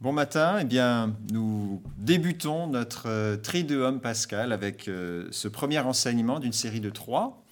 [0.00, 6.40] Bon matin, eh bien, nous débutons notre euh, Triduum pascal avec euh, ce premier enseignement
[6.40, 7.44] d'une série de trois.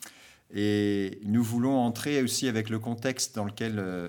[0.55, 4.09] Et nous voulons entrer aussi avec le contexte dans lequel euh,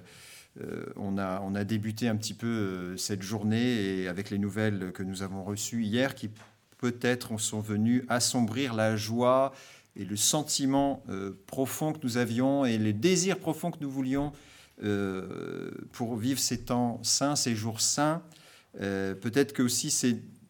[0.96, 5.04] on, a, on a débuté un petit peu cette journée et avec les nouvelles que
[5.04, 6.30] nous avons reçues hier qui
[6.78, 9.52] peut-être sont venues assombrir la joie
[9.98, 11.04] et le sentiment
[11.46, 14.50] profond que nous avions et les désirs profonds que nous voulions euh,
[15.91, 18.21] pour vivre ces temps saints, ces jours saints.
[18.82, 19.92] Euh, peut-être que aussi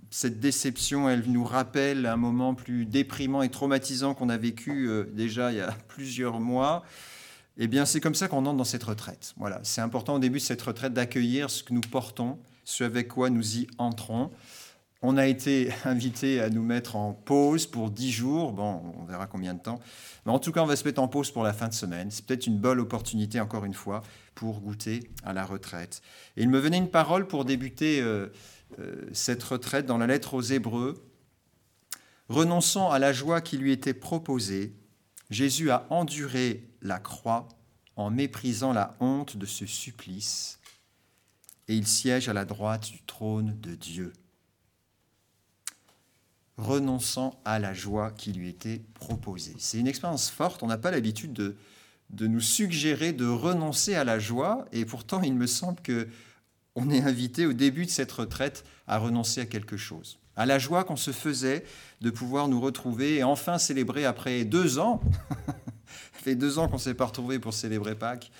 [0.09, 5.05] cette déception, elle nous rappelle un moment plus déprimant et traumatisant qu'on a vécu euh,
[5.11, 6.83] déjà il y a plusieurs mois.
[7.57, 9.33] Eh bien, c'est comme ça qu'on entre dans cette retraite.
[9.37, 13.09] Voilà, c'est important au début de cette retraite d'accueillir ce que nous portons, ce avec
[13.09, 14.31] quoi nous y entrons.
[15.01, 18.51] On a été invité à nous mettre en pause pour dix jours.
[18.51, 19.79] Bon, on verra combien de temps.
[20.25, 22.11] Mais en tout cas, on va se mettre en pause pour la fin de semaine.
[22.11, 24.01] C'est peut-être une bonne opportunité, encore une fois,
[24.35, 26.01] pour goûter à la retraite.
[26.35, 28.27] Et il me venait une parole pour débuter euh,
[28.79, 31.05] euh, cette retraite dans la lettre aux Hébreux.
[32.27, 34.75] Renonçant à la joie qui lui était proposée,
[35.29, 37.47] Jésus a enduré la croix
[37.95, 40.59] en méprisant la honte de ce supplice,
[41.67, 44.13] et il siège à la droite du trône de Dieu
[46.59, 49.55] renonçant à la joie qui lui était proposée.
[49.57, 51.55] C'est une expérience forte, on n'a pas l'habitude de,
[52.09, 56.07] de nous suggérer de renoncer à la joie, et pourtant il me semble que
[56.75, 60.19] on est invité au début de cette retraite à renoncer à quelque chose.
[60.35, 61.65] À la joie qu'on se faisait
[62.01, 65.01] de pouvoir nous retrouver et enfin célébrer après deux ans,
[65.47, 65.53] ça
[66.13, 68.31] fait deux ans qu'on s'est pas retrouvé pour célébrer Pâques,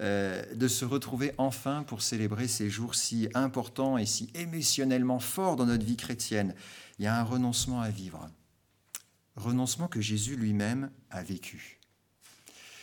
[0.00, 5.56] euh, de se retrouver enfin pour célébrer ces jours si importants et si émotionnellement forts
[5.56, 6.54] dans notre vie chrétienne
[6.98, 8.28] il y a un renoncement à vivre.
[9.36, 11.80] Renoncement que Jésus lui-même a vécu.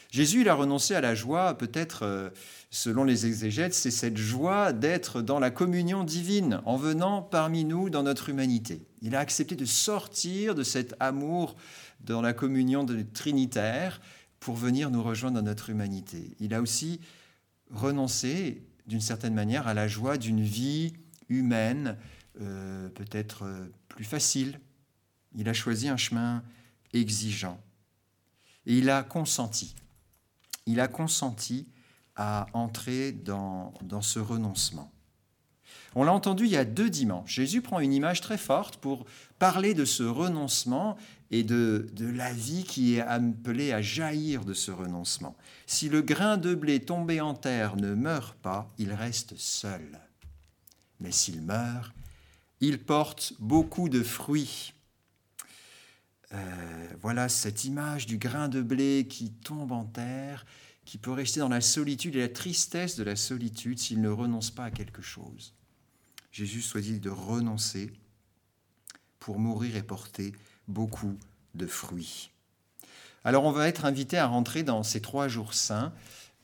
[0.10, 2.30] Jésus, il a renoncé à la joie, peut-être, euh,
[2.72, 7.90] selon les exégètes, c'est cette joie d'être dans la communion divine, en venant parmi nous
[7.90, 8.88] dans notre humanité.
[9.02, 11.56] Il a accepté de sortir de cet amour
[12.00, 14.02] dans la communion de trinitaire
[14.40, 16.36] pour venir nous rejoindre dans notre humanité.
[16.40, 17.02] Il a aussi
[17.72, 20.94] renoncé, d'une certaine manière, à la joie d'une vie
[21.30, 21.98] humaine,
[22.40, 24.60] euh, peut-être euh, plus facile.
[25.36, 26.44] Il a choisi un chemin
[26.94, 27.62] exigeant.
[28.66, 29.76] Et il a consenti.
[30.66, 31.68] Il a consenti
[32.16, 34.92] à entrer dans ce renoncement.
[35.96, 37.34] On l'a entendu il y a deux dimanches.
[37.34, 39.06] Jésus prend une image très forte pour
[39.40, 40.98] parler de ce renoncement
[41.32, 45.36] et de, de, la vie qui est appelée à jaillir de ce renoncement.
[45.66, 50.00] Si le grain de blé tombé en terre ne meurt pas, il reste seul.
[51.00, 51.94] Mais s'il meurt,
[52.60, 54.74] il porte beaucoup de fruits.
[56.34, 60.46] Euh, voilà cette image du grain de blé qui tombe en terre,
[60.88, 64.52] qui peut rester dans la solitude et la tristesse de la solitude s'il ne renonce
[64.52, 65.54] pas à quelque chose.
[66.32, 67.92] Jésus choisit de renoncer
[69.20, 70.32] pour mourir et porter
[70.70, 71.18] beaucoup
[71.56, 72.32] de fruits.
[73.26, 75.94] Alors on va être invité à rentrer dans ces trois jours saints,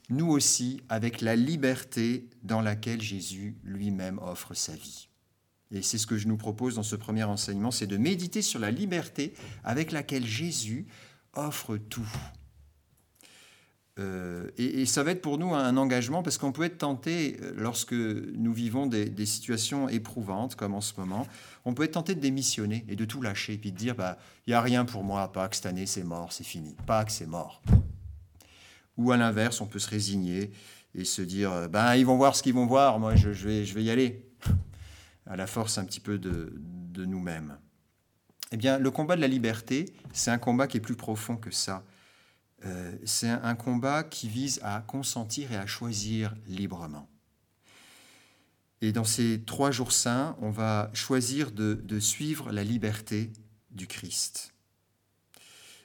[0.09, 5.07] nous aussi, avec la liberté dans laquelle Jésus lui-même offre sa vie.
[5.71, 8.59] Et c'est ce que je nous propose dans ce premier enseignement, c'est de méditer sur
[8.59, 9.33] la liberté
[9.63, 10.85] avec laquelle Jésus
[11.33, 12.11] offre tout.
[13.99, 17.53] Euh, et, ça va être pour nous un engagement parce qu'on peut être tenté, euh,
[17.55, 21.27] lorsque nous vivons des, situations éprouvantes comme en ce moment,
[21.63, 24.17] on peut être tenté de démissionner et de tout lâcher, puis de dire, bah,
[24.47, 26.75] il n'y a rien pour moi, Pâques, cette année, c'est mort, c'est fini.
[26.87, 27.61] Pâques, c'est mort.
[28.97, 30.51] Ou à l'inverse, on peut se résigner
[30.95, 33.73] et se dire, ben, ils vont voir ce qu'ils vont voir, moi, je, vais, je
[33.75, 34.23] vais y aller
[35.27, 36.53] à la force un petit peu de,
[36.95, 37.57] nous-mêmes.
[38.51, 41.49] Eh bien, le combat de la liberté, c'est un combat qui est plus profond que
[41.49, 41.83] ça.
[42.65, 47.09] Euh, c'est un combat qui vise à consentir et à choisir librement.
[48.81, 53.31] Et dans ces trois jours saints, on va choisir de, de suivre la liberté
[53.71, 54.53] du Christ.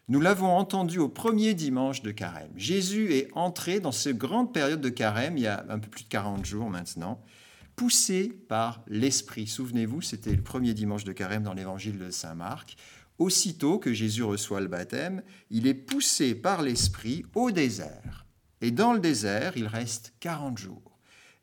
[0.08, 2.50] Nous l'avons entendu au premier dimanche de carême.
[2.56, 6.04] Jésus est entré dans cette grande période de carême, il y a un peu plus
[6.04, 7.22] de 40 jours maintenant,
[7.76, 9.46] poussé par l'Esprit.
[9.46, 12.76] Souvenez-vous, c'était le premier dimanche de carême dans l'évangile de Saint Marc.
[13.18, 18.26] Aussitôt que Jésus reçoit le baptême, il est poussé par l'Esprit au désert.
[18.60, 20.98] Et dans le désert, il reste 40 jours.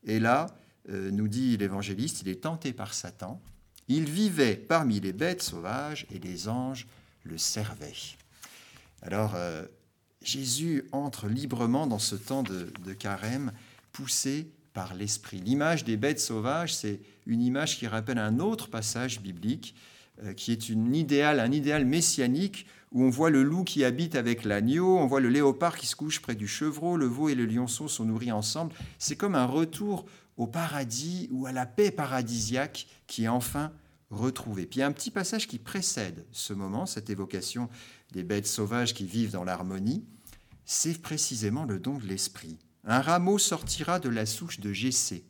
[0.06, 0.48] Et là,
[0.90, 3.42] euh, nous dit l'évangéliste, il est tenté par Satan.
[3.88, 6.88] Il vivait parmi les bêtes sauvages et les anges
[7.24, 7.94] le servaient.
[9.02, 9.66] Alors, euh,
[10.22, 13.52] Jésus entre librement dans ce temps de, carême,
[13.92, 15.40] poussé par l'esprit.
[15.40, 19.76] L'image des bêtes sauvages, c'est une image qui rappelle un autre passage biblique,
[20.36, 24.46] qui est une idéal, un idéal messianique où on voit le loup qui habite avec
[24.46, 27.46] l'agneau, on voit le léopard qui se couche près du chevreau, le veau et le
[27.46, 28.74] lionceau sont nourris ensemble.
[29.00, 30.06] C'est comme un retour
[30.38, 33.74] au paradis ou à la paix paradisiaque qui est enfin
[34.10, 34.66] retrouvée.
[34.66, 37.70] Puis il y a un petit passage qui précède ce moment, cette évocation
[38.14, 40.06] des bêtes sauvages qui vivent dans l'harmonie,
[40.64, 42.58] c'est précisément le don de l'esprit.
[42.86, 45.26] Un rameau sortira de la souche de Jessé,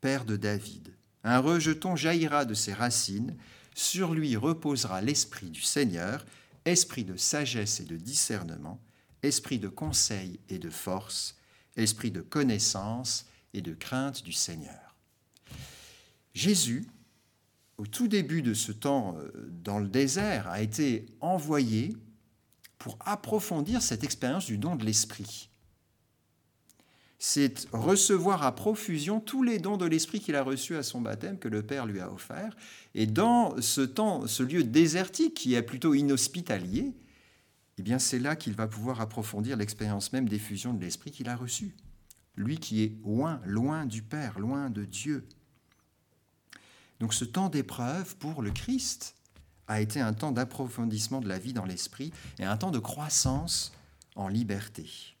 [0.00, 0.94] père de David.
[1.24, 3.36] Un rejeton jaillira de ses racines,
[3.74, 6.24] sur lui reposera l'esprit du Seigneur,
[6.64, 8.80] esprit de sagesse et de discernement,
[9.22, 11.36] esprit de conseil et de force,
[11.76, 14.96] esprit de connaissance et de crainte du Seigneur.
[16.34, 16.86] Jésus,
[17.76, 19.30] au tout début de ce temps euh,
[19.62, 21.96] dans le désert, a été envoyé
[22.78, 25.49] pour approfondir cette expérience du don de l'Esprit.
[27.22, 31.38] C'est recevoir à profusion tous les dons de l'Esprit qu'il a reçus à son baptême,
[31.38, 32.56] que le Père lui a offert.
[32.94, 36.94] Et dans ce temps, ce lieu désertique qui est plutôt inhospitalier,
[37.76, 41.36] eh bien c'est là qu'il va pouvoir approfondir l'expérience même d'effusion de l'Esprit qu'il a
[41.36, 41.76] reçu.
[42.36, 45.28] Lui qui est loin, loin du Père, loin de Dieu.
[47.00, 49.14] Donc ce temps d'épreuve pour le Christ
[49.68, 53.72] a été un temps d'approfondissement de la vie dans l'esprit et un temps de croissance
[54.16, 55.16] en liberté.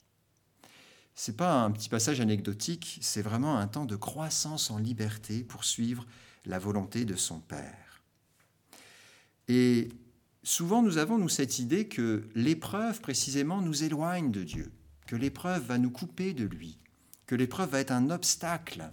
[1.20, 5.44] Ce n'est pas un petit passage anecdotique, c'est vraiment un temps de croissance en liberté
[5.44, 6.06] pour suivre
[6.46, 8.02] la volonté de son Père.
[9.46, 9.90] Et
[10.42, 14.72] souvent nous avons, nous, cette idée que l'épreuve, précisément, nous éloigne de Dieu,
[15.06, 16.78] que l'épreuve va nous couper de lui,
[17.26, 18.90] que l'épreuve va être un obstacle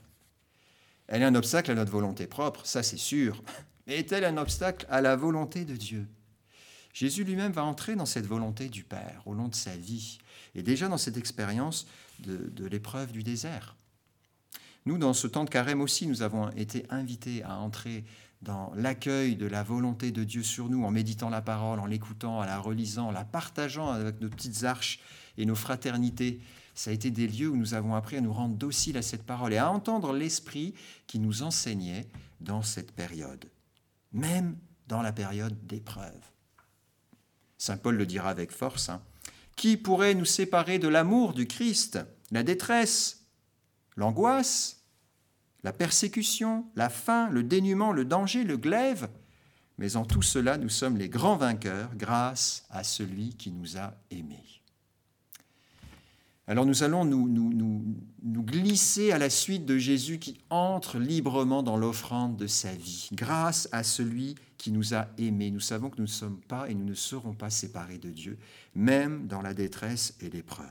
[1.08, 3.42] elle est un obstacle à notre volonté propre, ça c'est sûr.
[3.88, 6.06] Mais est-elle un obstacle à la volonté de Dieu?
[6.92, 10.18] Jésus lui-même va entrer dans cette volonté du Père au long de sa vie,
[10.56, 11.88] et déjà dans cette expérience
[12.20, 13.76] de, l'épreuve du désert.
[14.86, 18.06] Nous, dans ce temps de carême aussi, nous avons été invités à entrer
[18.42, 22.40] dans l'accueil de la volonté de Dieu sur nous, en méditant la parole, en l'écoutant,
[22.40, 25.00] en la relisant, en la partageant avec nos petites arches
[25.38, 26.40] et nos fraternités
[26.78, 29.24] ça a été des lieux où nous avons appris à nous rendre dociles à cette
[29.24, 30.76] parole et à entendre l'Esprit
[31.08, 32.08] qui nous enseignait
[32.40, 33.46] dans cette période,
[34.14, 34.56] même
[34.88, 36.22] dans la période d'épreuve.
[37.58, 38.90] Saint Paul le dira avec force.
[38.90, 39.02] Hein.
[39.58, 42.00] Qui pourrait nous séparer de l'amour du Christ
[42.32, 43.26] La détresse,
[43.98, 44.84] l'angoisse,
[45.64, 49.10] la persécution, la faim, le dénuement, le danger, le glaive?
[49.78, 53.94] Mais en tout cela, nous sommes les grands vainqueurs grâce à celui qui nous a
[54.12, 54.62] aimés.
[56.48, 61.76] Alors nous allons nous, nous, glisser à la suite de Jésus qui entre librement dans
[61.76, 65.52] l'offrande de sa vie, grâce à celui qui nous a aimés.
[65.52, 68.38] Nous savons que nous ne sommes pas et nous ne serons pas séparés de Dieu,
[68.76, 70.68] même dans la détresse et l'épreuve.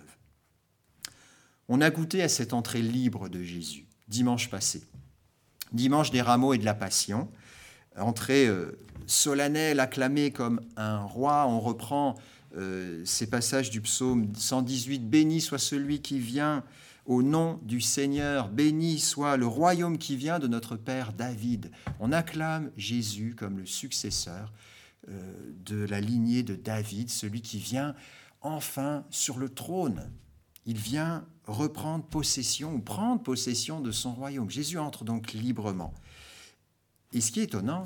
[1.69, 4.83] On a goûté à cette entrée libre de Jésus dimanche passé,
[5.73, 7.29] dimanche des rameaux et de la passion,
[7.97, 11.47] entrée euh, solennelle, acclamée comme un roi.
[11.49, 12.15] On reprend
[12.57, 16.63] euh, ces passages du psaume 118, Béni soit celui qui vient
[17.07, 21.71] au nom du Seigneur, béni soit le royaume qui vient de notre Père David.
[22.01, 24.53] On acclame Jésus comme le successeur
[25.09, 27.95] euh, de la lignée de David, celui qui vient
[28.41, 30.11] enfin sur le trône.
[30.67, 34.51] Il vient reprendre possession ou prendre possession de son royaume.
[34.51, 35.95] Jésus entre donc librement.
[37.13, 37.85] Et ce qui est étonnant,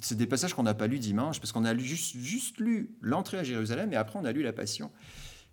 [0.00, 3.38] c'est des passages qu'on n'a pas lus dimanche, parce qu'on a juste, juste lu l'entrée
[3.38, 4.90] à Jérusalem et après on a lu la Passion.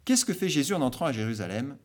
[0.06, 1.76] Qu'est-ce que fait Jésus en entrant à Jérusalem?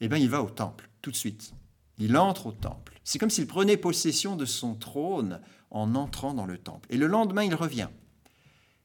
[0.00, 1.52] Eh bien, il va au temple, tout de suite.
[1.98, 3.00] Il entre au temple.
[3.04, 5.40] C'est comme s'il prenait possession de son trône
[5.70, 6.86] en entrant dans le temple.
[6.90, 7.88] Et le lendemain, il revient.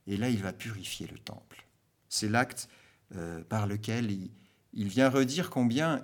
[0.07, 1.67] Et là, il va purifier le temple.
[2.09, 2.69] C'est l'acte
[3.15, 4.11] euh, par lequel
[4.73, 6.03] il, vient redire combien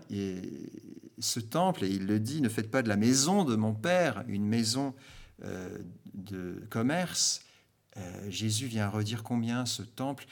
[1.19, 4.23] ce temple, et il le dit, ne faites pas de la maison de mon Père
[4.27, 4.93] une maison
[5.43, 5.77] euh,
[6.13, 7.41] de commerce,
[7.97, 10.25] euh, Jésus vient redire combien ce temple,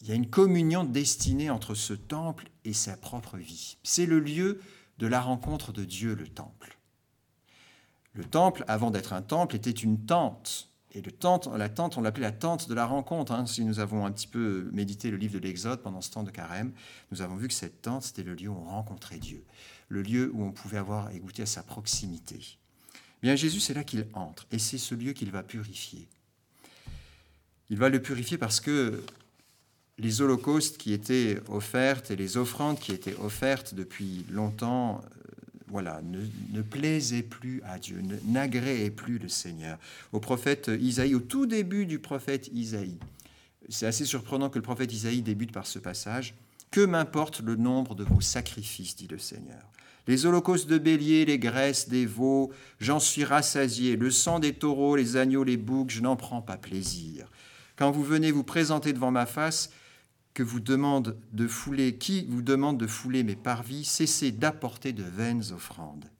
[0.00, 3.76] il y a une communion destinée entre ce temple et sa propre vie.
[3.82, 4.60] C'est le lieu
[4.98, 6.78] de la rencontre de Dieu, le temple.
[8.14, 10.68] Le temple, avant d'être un temple, était une tente.
[10.92, 13.32] Et le tente, la tente, on l'appelait la tente de la rencontre.
[13.32, 13.46] Hein.
[13.46, 16.30] Si nous avons un petit peu médité le livre de l'Exode pendant ce temps de
[16.30, 16.72] carême,
[17.12, 19.44] nous avons vu que cette tente, c'était le lieu où on rencontrait Dieu,
[19.88, 22.58] le lieu où on pouvait avoir et goûter à sa proximité.
[23.22, 26.08] Bien Jésus, c'est là qu'il entre, et c'est ce lieu qu'il va purifier.
[27.68, 29.04] Il va le purifier parce que
[30.00, 35.20] les holocaustes qui étaient offertes et les offrandes qui étaient offertes depuis longtemps, euh,
[35.68, 39.78] voilà, ne, plaisaient plus à Dieu, n'agréaient plus le Seigneur.
[40.12, 42.98] Au prophète Isaïe, au tout début du prophète Isaïe,
[43.68, 46.34] c'est assez surprenant que le prophète Isaïe débute par ce passage.
[46.70, 49.62] Que m'importe le nombre de vos sacrifices, dit le Seigneur.
[50.06, 53.96] Les holocaustes de bélier, les graisses des veaux, j'en suis rassasié.
[53.96, 57.26] Le sang des taureaux, les agneaux, les boucs, je n'en prends pas plaisir.
[57.76, 59.70] Quand vous venez vous présenter devant ma face,
[60.34, 65.52] que vous de fouler, qui vous demande de fouler mes parvis, cessez d'apporter de vaines
[65.52, 66.10] offrandes.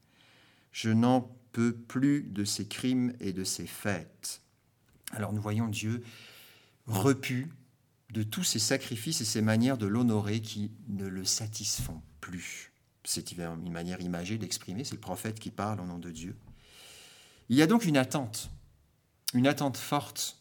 [0.71, 4.41] Je n'en peux plus de ces crimes et de ces fêtes.
[5.11, 6.03] Alors nous voyons Dieu
[6.87, 7.49] repu
[8.11, 12.71] de tous ces sacrifices et ces manières de l'honorer qui ne le satisfont plus.
[13.03, 16.35] C'est une manière imagée d'exprimer, c'est le prophète qui parle au nom de Dieu.
[17.49, 18.51] Il y a donc une attente,
[19.33, 20.37] une attente forte.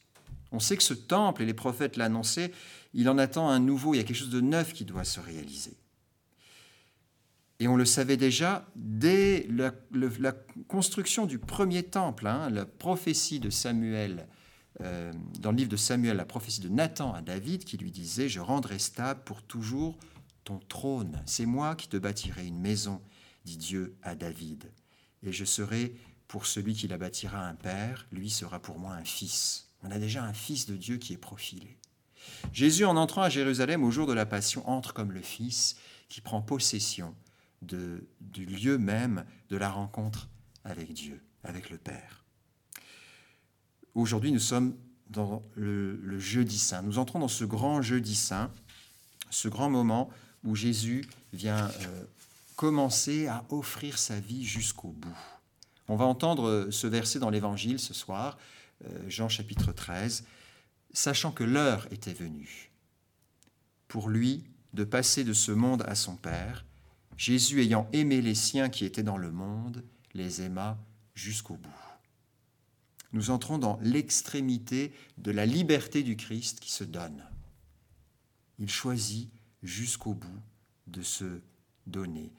[0.53, 2.53] On sait que ce temple, et les prophètes l'annonçaient,
[2.93, 5.21] il en attend un nouveau, il y a quelque chose de neuf qui doit se
[5.21, 5.77] réaliser.
[7.61, 9.73] Et on le savait déjà dès la,
[10.67, 14.27] construction du premier temple, hein, la prophétie de Samuel,
[14.81, 18.31] euh, dans le livre de Samuel, la prophétie de Nathan à David, qui lui disait,
[18.31, 19.99] Je rendrai stable pour toujours
[20.45, 21.23] ton trône.
[21.27, 23.03] C'est moi qui te bâtirai une maison,
[23.45, 24.73] dit Dieu à David.
[25.23, 25.95] Et je serai
[26.29, 29.69] pour celui qui la bâtira un père, lui sera pour moi un fils.
[29.83, 31.77] On a déjà un fils de Dieu qui est profilé.
[32.53, 35.77] Jésus, en entrant à Jérusalem au jour de la Passion, entre comme le Fils
[36.09, 37.15] qui prend possession
[37.63, 40.29] du lieu même de la rencontre
[40.65, 42.25] avec Dieu, avec le Père.
[43.95, 44.75] Aujourd'hui, nous sommes
[45.09, 46.83] dans le, jeudi saint.
[46.83, 48.51] Nous entrons dans ce grand jeudi saint,
[49.31, 50.09] ce grand moment
[50.45, 52.05] où Jésus vient euh,
[52.57, 55.19] commencer à offrir sa vie jusqu'au bout.
[55.89, 58.39] On va entendre ce verset dans l'Évangile ce soir,
[58.85, 60.25] euh, Jean chapitre 13,
[60.93, 62.71] sachant que l'heure était venue.
[63.89, 66.65] Pour lui, de passer de ce monde à son Père,
[67.17, 70.79] Jésus ayant aimé les siens qui étaient dans le monde, les aima
[71.15, 71.69] jusqu'au bout.
[73.13, 77.25] Nous entrons dans l'extrémité de la liberté du Christ qui se donne.
[78.59, 79.29] Il choisit
[79.63, 80.41] jusqu'au bout
[80.87, 81.41] de se
[81.87, 82.33] donner.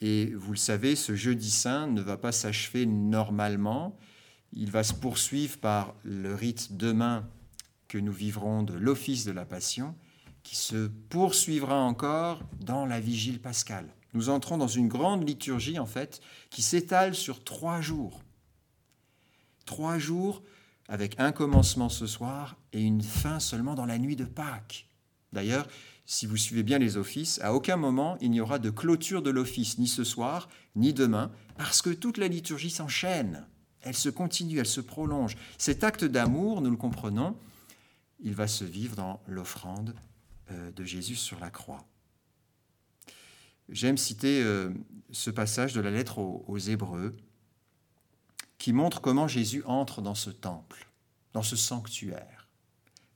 [0.00, 3.98] Et vous le savez, ce jeudi saint ne va pas s'achever normalement.
[4.52, 7.28] Il va se poursuivre par le rite demain
[7.94, 9.94] que nous vivrons de l'office de la Passion,
[10.42, 13.88] qui se poursuivra encore dans la vigile pascale.
[14.14, 16.20] Nous entrons dans une grande liturgie, en fait,
[16.50, 18.24] qui s'étale sur trois jours.
[19.64, 20.42] Trois jours
[20.88, 24.88] avec un commencement ce soir et une fin seulement dans la nuit de Pâques.
[25.32, 25.68] D'ailleurs,
[26.04, 29.30] si vous suivez bien les offices, à aucun moment il n'y aura de clôture de
[29.30, 33.46] l'office, ni ce soir, ni demain, parce que toute la liturgie s'enchaîne.
[33.82, 35.36] Elle se continue, elle se prolonge.
[35.58, 37.36] Cet acte d'amour, nous le comprenons,
[38.24, 39.94] il va se vivre dans l'offrande
[40.50, 41.86] euh, de Jésus sur la croix.
[43.68, 44.70] J'aime citer euh,
[45.12, 47.16] ce passage de la lettre aux, Hébreux
[48.58, 50.88] qui montre comment Jésus entre dans ce temple,
[51.34, 52.48] dans ce sanctuaire.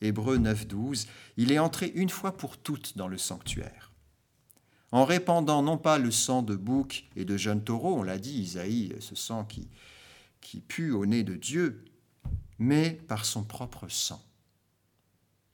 [0.00, 1.06] Hébreux 9.12,
[1.38, 3.92] il est entré une fois pour toutes dans le sanctuaire.
[4.92, 8.40] En répandant non pas le sang de bouc et de jeunes taureaux, on l'a dit,
[8.40, 9.68] Isaïe, ce sang qui,
[10.40, 11.84] qui pue au nez de Dieu,
[12.58, 14.22] mais par son propre sang.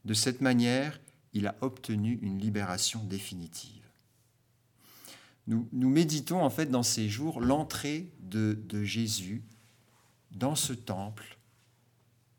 [0.05, 1.01] De cette manière,
[1.33, 3.85] il a obtenu une libération définitive
[5.47, 9.43] nous, méditons en fait dans ces jours l'entrée de, Jésus
[10.31, 11.39] dans ce temple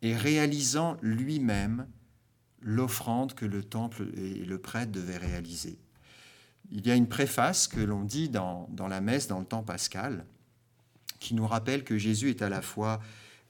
[0.01, 1.87] et réalisant lui-même
[2.61, 5.77] l'offrande que le temple et le prêtre devaient réaliser.
[6.71, 10.25] Il y a une préface que l'on dit dans, la messe, dans le temps pascal,
[11.19, 12.99] qui nous rappelle que Jésus est à la fois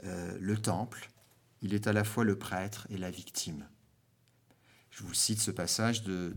[0.04, 1.10] euh, le temple,
[1.62, 3.66] il est à la fois le prêtre et la victime.
[4.96, 6.34] Je vous cite ce passage de,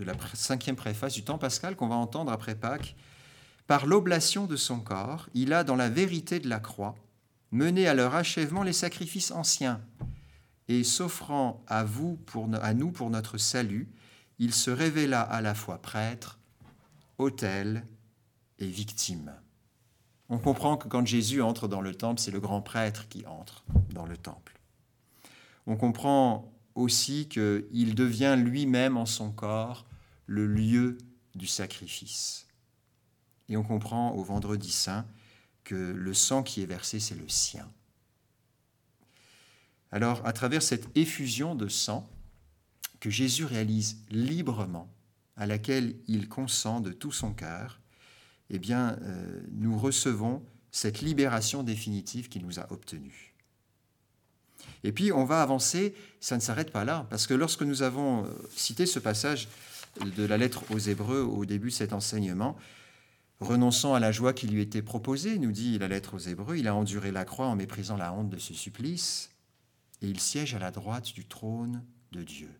[0.00, 2.96] la cinquième préface du temps pascal qu'on va entendre après Pâques.
[3.68, 6.96] Par l'oblation de son corps, il a, dans la vérité de la croix,
[7.52, 9.80] mené à leur achèvement les sacrifices anciens,
[10.66, 12.18] et s'offrant à vous,
[12.60, 13.88] à nous pour notre salut,
[14.40, 16.40] il se révéla à la fois prêtre,
[17.16, 17.86] autel
[18.58, 19.32] et victime.
[20.30, 23.62] On comprend que quand Jésus entre dans le temple, c'est le grand prêtre qui entre
[23.94, 24.58] dans le temple.
[25.68, 29.84] On comprend aussi qu'il devient lui-même en son corps
[30.26, 30.98] le lieu
[31.34, 32.46] du sacrifice.
[33.48, 35.06] Et on comprend au vendredi saint
[35.64, 37.68] que le sang qui est versé, c'est le sien.
[39.90, 42.08] Alors, à travers cette effusion de sang
[43.00, 44.88] que Jésus réalise librement,
[45.36, 47.80] à laquelle il consent de tout son cœur,
[48.50, 53.27] eh bien, euh, nous recevons cette libération définitive qu'il nous a obtenue.
[54.84, 58.24] Et puis on va avancer, ça ne s'arrête pas là, parce que lorsque nous avons
[58.24, 59.48] euh, cité ce passage
[60.16, 62.56] de la lettre aux Hébreux au début de cet enseignement,
[63.40, 66.68] renonçant à la joie qui lui était proposée, nous dit la lettre aux Hébreux, il
[66.68, 69.30] a enduré la croix en méprisant la honte de ce supplice,
[70.02, 71.82] et il siège à la droite du trône
[72.12, 72.50] de Dieu.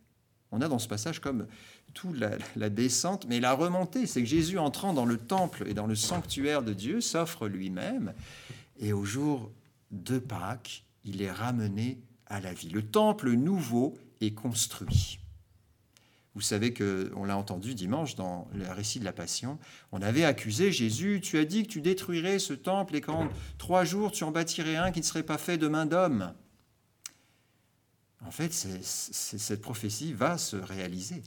[0.51, 1.47] On a dans ce passage comme
[1.93, 5.73] toute la, la, descente, mais la remontée, c'est que Jésus entrant dans le temple et
[5.73, 8.13] dans le sanctuaire de Dieu s'offre lui-même,
[8.79, 9.51] et au jour
[9.91, 11.99] de Pâques, il est ramené
[12.29, 12.69] à la vie.
[12.69, 15.19] Le temple nouveau est construit.
[16.35, 19.59] Vous savez que on l'a entendu dimanche dans le récit de la Passion.
[19.91, 21.19] On avait accusé Jésus.
[21.21, 24.75] Tu as dit que tu détruirais ce temple et qu'en trois jours tu en bâtirais
[24.75, 26.33] un qui ne serait pas fait de main d'homme.
[28.25, 31.23] En fait, cette prophétie va se réaliser.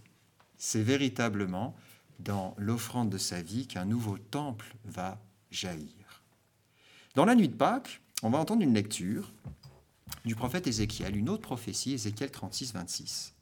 [0.56, 1.74] C'est véritablement
[2.20, 6.22] dans l'offrande de sa vie qu'un nouveau temple va jaillir.
[7.14, 9.32] Dans la nuit de Pâques, on va entendre une lecture
[10.24, 13.34] du prophète Ézéchiel, une autre prophétie, Ézéchiel 36, 26.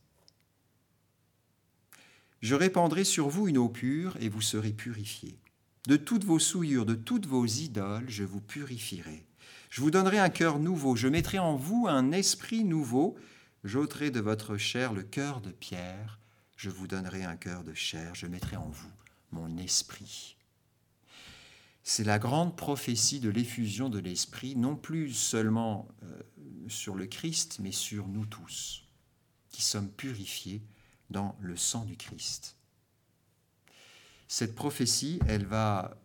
[2.40, 5.38] Je répandrai sur vous une eau pure et vous serez purifiés.
[5.86, 9.26] De toutes vos souillures, de toutes vos idoles, je vous purifierai.
[9.68, 13.16] Je vous donnerai un cœur nouveau, je mettrai en vous un esprit nouveau,
[13.62, 16.18] j'ôterai de votre chair le cœur de pierre,
[16.56, 18.90] je vous donnerai un cœur de chair, je mettrai en vous
[19.32, 20.36] mon esprit.
[21.92, 26.22] C'est la grande prophétie de l'effusion de l'esprit, non plus seulement euh,
[26.68, 28.84] sur le Christ, mais sur nous tous,
[29.48, 30.62] qui sommes purifiés
[31.10, 32.54] dans le sang du Christ.
[34.28, 35.96] Cette prophétie, elle va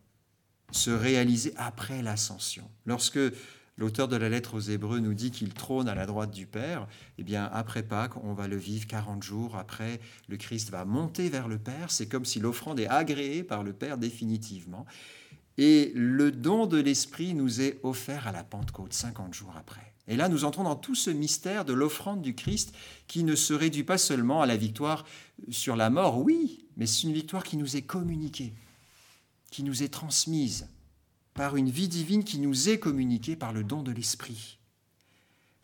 [0.71, 2.67] se réaliser après l'ascension.
[2.87, 3.19] Lorsque
[3.77, 6.87] l'auteur de la lettre aux Hébreux nous dit qu'il trône à la droite du Père,
[7.19, 9.99] eh bien après Pâques, on va le vivre 40 jours après,
[10.29, 13.73] le Christ va monter vers le Père, c'est comme si l'offrande est agréée par le
[13.73, 14.87] Père définitivement.
[15.57, 19.93] Et le don de l'Esprit nous est offert à la Pentecôte 50 jours après.
[20.07, 22.73] Et là, nous entrons dans tout ce mystère de l'offrande du Christ
[23.07, 25.05] qui ne se réduit pas seulement à la victoire
[25.49, 28.53] sur la mort, oui, mais c'est une victoire qui nous est communiquée,
[29.49, 30.67] qui nous est transmise
[31.33, 34.59] par une vie divine qui nous est communiquée par le don de l'Esprit.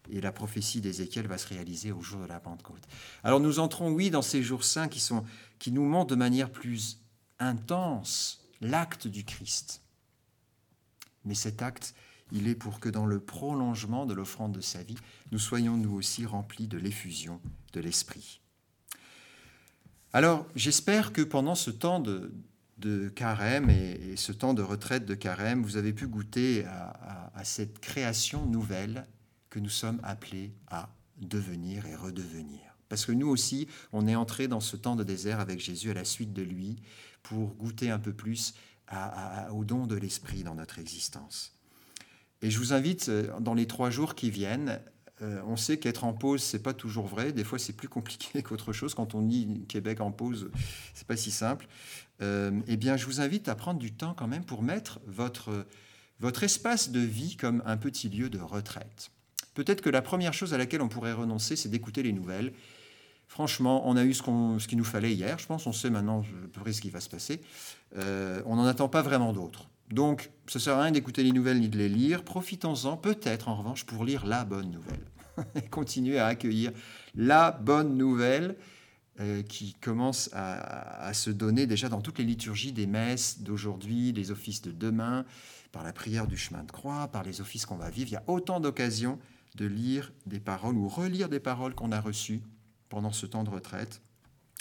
[0.10, 2.84] Et la prophétie d'Ézéchiel va se réaliser au jour de la Pentecôte.
[3.24, 5.24] Alors nous entrons, oui, dans ces jours saints qui, sont,
[5.60, 7.00] qui nous montrent de manière plus
[7.40, 9.82] intense l'acte du Christ.
[11.26, 11.94] Mais cet acte,
[12.32, 14.98] il est pour que dans le prolongement de l'offrande de sa vie,
[15.32, 17.42] nous soyons nous aussi remplis de l'effusion
[17.74, 18.42] de l'Esprit.
[20.14, 22.32] Alors, j'espère que pendant ce temps de,
[23.16, 28.46] carême et, ce temps de retraite de carême, vous avez pu goûter à, cette création
[28.46, 29.08] nouvelle
[29.50, 32.71] que nous sommes appelés à devenir et redevenir.
[32.92, 35.94] Parce que nous aussi, on est entré dans ce temps de désert avec Jésus à
[35.94, 36.76] la suite de lui
[37.24, 38.54] pour goûter un peu plus
[39.54, 41.54] au don de l'Esprit dans notre existence.
[42.42, 44.82] Et je vous invite, euh, dans les trois jours qui viennent,
[45.22, 47.32] euh, on sait qu'être en pause, c'est pas toujours vrai.
[47.32, 48.94] Des fois, c'est plus compliqué qu'autre chose.
[48.94, 50.52] Quand on dit Québec en pause,
[50.94, 51.70] c'est pas si simple.
[52.22, 55.66] Euh, eh bien, je vous invite à prendre du temps quand même pour mettre votre,
[56.20, 59.12] votre espace de vie comme un petit lieu de retraite.
[59.54, 62.52] Peut-être que la première chose à laquelle on pourrait renoncer, c'est d'écouter les nouvelles.
[63.32, 64.24] Franchement, on a eu ce,
[64.60, 65.40] ce qu'il nous fallait hier.
[65.40, 67.40] Je pense on sait maintenant à peu près ce qui va se passer.
[67.96, 69.70] on n'en attend pas vraiment d'autres.
[69.90, 72.24] Donc, ça ne sert à rien d'écouter les nouvelles ni de les lire.
[72.24, 75.06] Profitons-en peut-être en revanche pour lire la bonne nouvelle.
[75.56, 76.72] et continuer à accueillir
[77.16, 78.58] la bonne nouvelle
[79.20, 84.32] euh, qui commence à, se donner déjà dans toutes les liturgies des messes d'aujourd'hui, des
[84.32, 85.26] offices de demain,
[85.72, 88.10] par la prière du chemin de croix, par les offices qu'on va vivre.
[88.10, 89.20] Il y a autant d'occasions
[89.56, 92.42] de lire des paroles ou relire des paroles qu'on a reçues
[92.92, 94.02] pendant ce temps de retraite,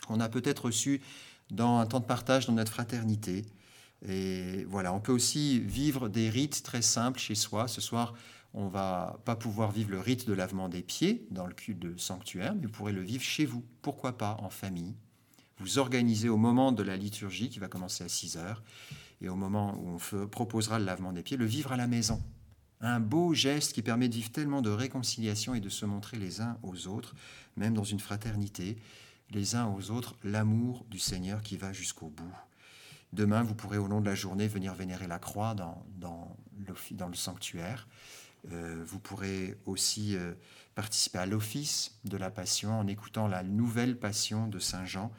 [0.07, 1.03] qu'on a peut-être reçues
[1.51, 3.45] dans un temps de partage dans notre fraternité,
[4.07, 7.69] et voilà, on peut aussi vivre des rites très simples chez soi.
[7.69, 8.15] Ce soir,
[8.55, 11.97] on va pas pouvoir vivre le rite de lavement des pieds dans le culte de
[11.99, 13.65] sanctuaire, mais vous pourrez le vivre chez vous.
[13.83, 14.95] Pourquoi pas en famille
[15.59, 18.63] Vous organisez au moment de la liturgie qui va commencer à 6 heures
[19.21, 22.23] et au moment où on proposera le lavement des pieds, le vivre à la maison.
[22.81, 26.41] Un beau geste qui permet de vivre tellement de réconciliation et de se montrer les
[26.41, 27.15] uns aux autres,
[27.57, 28.79] même dans une fraternité,
[29.31, 32.35] les uns aux autres, l'amour du Seigneur qui va jusqu'au bout.
[33.13, 37.15] Demain, vous pourrez au long de la journée venir vénérer la croix dans, dans, le,
[37.15, 37.89] sanctuaire.
[38.51, 40.33] Euh, vous pourrez aussi euh,
[40.75, 45.13] participer à l'office de la Passion en écoutant la nouvelle Passion de Saint Jean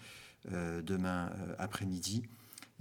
[0.52, 2.24] euh, demain après-midi.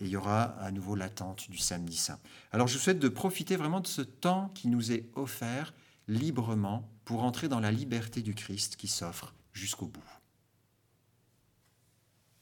[0.01, 2.19] Et il y aura à nouveau l'attente du samedi saint.
[2.51, 5.75] Alors je vous souhaite de profiter vraiment de ce temps qui nous est offert
[6.09, 10.20] librement pour entrer dans la liberté du Christ qui s'offre jusqu'au bout.